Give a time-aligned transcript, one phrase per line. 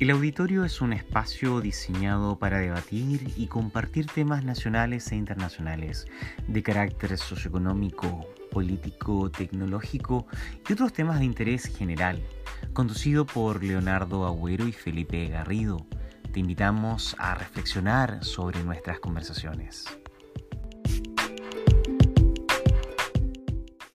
[0.00, 6.06] El auditorio es un espacio diseñado para debatir y compartir temas nacionales e internacionales
[6.48, 10.26] de carácter socioeconómico, político, tecnológico
[10.68, 12.20] y otros temas de interés general,
[12.72, 15.86] conducido por Leonardo Agüero y Felipe Garrido.
[16.32, 19.84] Te invitamos a reflexionar sobre nuestras conversaciones.